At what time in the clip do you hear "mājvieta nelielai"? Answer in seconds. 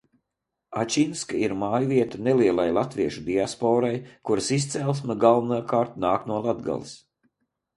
1.63-2.65